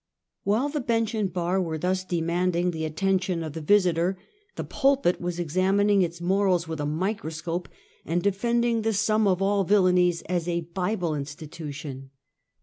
While 0.43 0.69
the 0.69 0.81
bench 0.81 1.13
and 1.13 1.31
bar 1.31 1.61
were 1.61 1.77
thus 1.77 2.03
demanding 2.03 2.71
the 2.71 2.85
attention 2.85 3.43
of 3.43 3.53
the 3.53 3.61
Visite?', 3.61 4.15
the 4.55 4.63
pulpit 4.63 5.21
was 5.21 5.39
examining 5.39 6.01
its 6.01 6.19
morals 6.19 6.67
with 6.67 6.79
a 6.79 6.87
microscope, 6.87 7.69
and 8.03 8.23
defending 8.23 8.81
the 8.81 8.93
sum 8.93 9.27
of 9.27 9.43
all 9.43 9.63
villainies 9.63 10.23
as 10.23 10.47
a 10.47 10.61
Bible 10.61 11.13
institution. 11.13 12.09